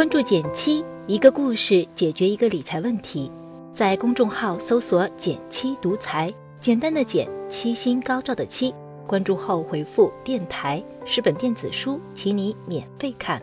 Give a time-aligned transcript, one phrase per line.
[0.00, 3.30] 关注减七，一个故事解决一个理财问题。
[3.74, 8.74] 在公众号搜索“减七独裁，简单的减，七星高照的七。
[9.06, 13.42] 关注后回复“电台”是本电子书，请你免费看。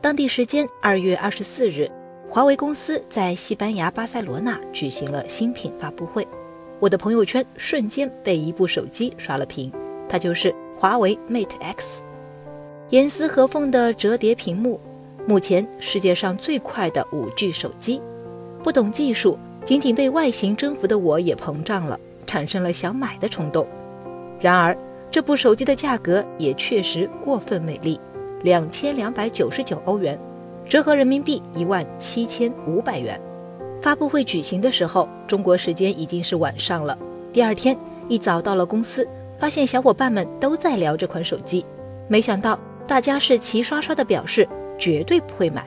[0.00, 1.90] 当地时间二月二十四日，
[2.30, 6.24] 华为公司在西班牙巴塞罗那举行了新品发布会。
[6.78, 9.72] 我的朋友圈瞬间被一部手机刷了屏，
[10.08, 12.02] 它就是华为 Mate X。
[12.90, 14.80] 严丝合缝的折叠屏幕，
[15.26, 18.00] 目前世界上最快的 5G 手机。
[18.62, 23.66] 不懂技术，仅仅被外形征服的我也膨胀了，产生了想买的冲动。
[24.38, 24.76] 然而，
[25.10, 27.98] 这部手机的价格也确实过分美丽，
[28.42, 30.16] 两千两百九十九欧元，
[30.64, 33.20] 折合人民币一万七千五百元。
[33.82, 36.96] 发布会举行的时候，中国时间已经是晚上了。
[37.32, 37.76] 第二天
[38.06, 39.04] 一早到了公司，
[39.36, 41.66] 发现小伙伴们都在聊这款手机，
[42.06, 42.56] 没想到。
[42.86, 44.48] 大家是齐刷刷的表示
[44.78, 45.66] 绝对不会买，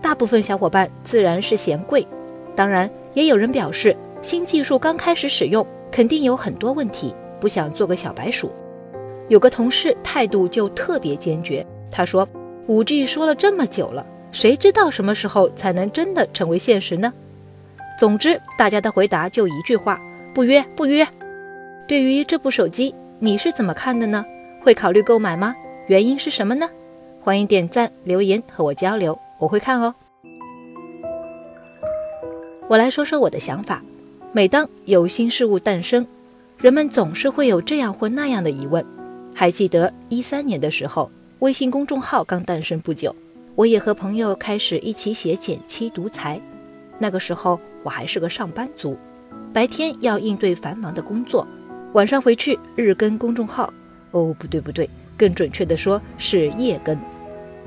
[0.00, 2.06] 大部分小伙伴自然是嫌贵，
[2.54, 8.52] 当然也有人表示新技术刚开始使用，肯定有很多问题，不想做个小白鼠。
[9.28, 12.26] 有个同事态度就特别坚决，他说
[12.66, 17.12] ：“5G 说了这么久了，谁知道什么时候才能真的成为现实呢？”
[17.98, 20.00] 总之，大家的回答就一句话：
[20.32, 21.06] 不约不约。
[21.88, 24.24] 对于这部手机，你是怎么看的呢？
[24.62, 25.54] 会考虑购买吗？
[25.88, 26.68] 原因是什么呢？
[27.22, 29.94] 欢迎点赞留言和我交流，我会看哦。
[32.68, 33.82] 我来说说我的想法。
[34.30, 36.06] 每当有新事物诞生，
[36.58, 38.84] 人们总是会有这样或那样的疑问。
[39.34, 43.16] 还记得一三年的时候，微信公众号刚诞生不久，
[43.54, 46.38] 我也和朋友开始一起写减七独裁。
[46.98, 48.94] 那个时候我还是个上班族，
[49.54, 51.48] 白天要应对繁忙的工作，
[51.94, 53.72] 晚上回去日更公众号。
[54.10, 54.88] 哦，不对不对。
[55.18, 56.98] 更准确的说是叶根。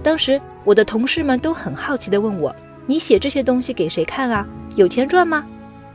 [0.02, 2.56] 当时我的同事们都很好奇地问我
[2.88, 4.48] ：“你写这些东西给谁看啊？
[4.76, 5.46] 有钱赚吗？”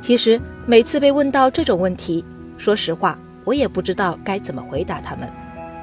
[0.01, 2.25] 其实每次被问到这种问题，
[2.59, 5.29] 说实话，我也不知道该怎么回答他们。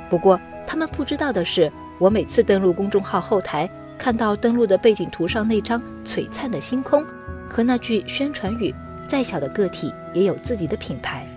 [0.09, 1.69] 不过他们不知道的是，
[1.99, 3.67] 我每次登录公众号后台，
[3.97, 7.03] 看到登录的背景图上那张璀璨的星空
[7.49, 8.73] 和那句宣传语
[9.07, 11.27] ：“再小的个体也有自己的品牌”，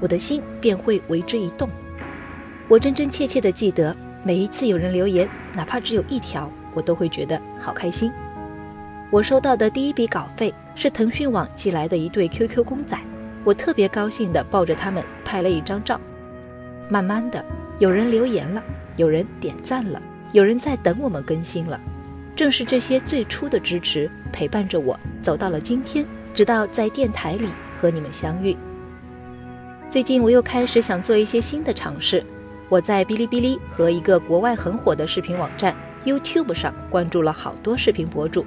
[0.00, 1.70] 我的心便会为之一动。
[2.70, 8.12] 我真真切切地记得，每一次有人留言，哪怕只有一条，我都会觉得好开心。
[9.10, 12.96] 我收到的第一笔稿费是腾讯网寄来的一对 QQ 公仔，
[13.42, 16.00] 我特别高兴地抱着他们拍了一张照。
[16.88, 17.44] 慢慢的，
[17.80, 18.62] 有人留言了，
[18.96, 20.00] 有人点赞了，
[20.30, 21.80] 有人在等我们更新了。
[22.36, 27.48] 正是这些最初的支持，陪伴着我走到了今天，直到在电台里
[27.80, 28.56] 和你们相遇。
[29.88, 32.24] 最近我又开始想做一些新的尝试。
[32.70, 38.46] 我在哔哩哔哩和一个国外很火的视频网站 YouTube 上关注了好多视频博主，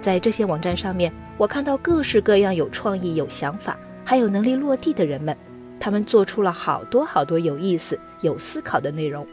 [0.00, 5.36] 在这些网站上面，我看到各式各样有创意、有想法，还有能力落地的人们，
[5.80, 9.26] 他们做出了好多好多有意思、有思考的内容。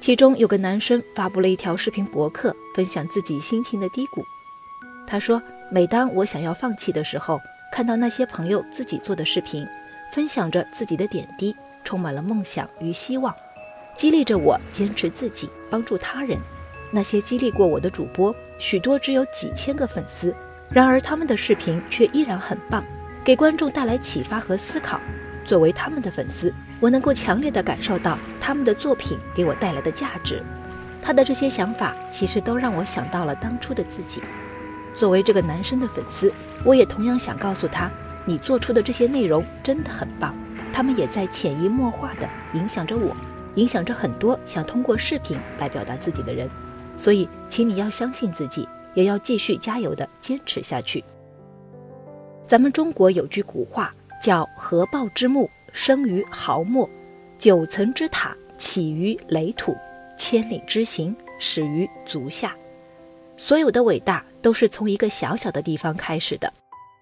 [0.00, 4.20] 其中有个男生发布了一条视频博客，分享自己心情的低谷。
[5.06, 7.40] 他说：“每当我想要放弃的时候，
[7.72, 9.64] 看到那些朋友自己做的视频，
[10.12, 11.54] 分享着自己的点滴，
[11.84, 13.32] 充满了梦想与希望。”
[13.96, 16.38] 激励着我坚持自己，帮助他人。
[16.90, 20.34] 那些激励过我的主播，许多只有几千个粉丝，
[20.70, 22.84] 然而他们的视频却依然很棒，
[23.24, 25.00] 给观众带来启发和思考。
[25.44, 30.42] 作为他们的粉丝，我能够强烈的感受到他们的作品给我带来的价值。
[31.00, 34.22] 他的这些想法，其实都让我想到了当初的自己。
[34.94, 36.32] 作为这个男生的粉丝，
[36.64, 37.90] 我也同样想告诉他，
[38.24, 40.34] 你做出的这些内容真的很棒，
[40.72, 43.16] 他们也在潜移默化的影响着我。
[43.56, 46.48] 影响着很多想通过视频来表达自己的人，
[46.96, 51.04] 所以，请你要相信自己，也要继续加油的坚持下去。
[52.46, 56.88] 咱们中国有句古话叫“合抱之木，生于毫末；
[57.38, 59.72] 九层之塔，起于垒土；
[60.16, 62.54] 千里之行，始于足下。”
[63.36, 66.50] 所有的伟大都是从一个小小的地方开始的，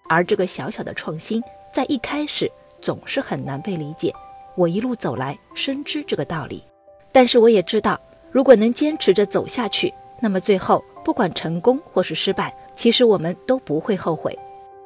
[0.09, 1.43] 而这个小小的创新，
[1.73, 2.51] 在一开始
[2.81, 4.13] 总是很难被理解。
[4.57, 6.63] 我一路走来，深知这个道理，
[7.11, 14.39] 但是我也知道，如果能坚持着走下去，那么最后不管成功或是失败，其实我们都不会后悔。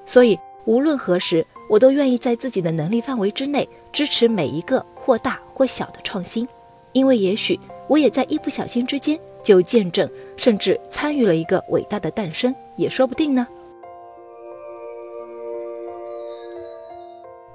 [0.05, 6.49] 所以无论何时，我都愿意在自己的能力范围之内支持每一个或大或小的创新，
[6.93, 13.47] 因为也许我也在一不小心之间就见证甚至参与了一个伟大的诞生，也说不定呢。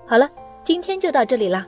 [0.05, 0.29] 好了，
[0.63, 1.67] 今天就到这里啦。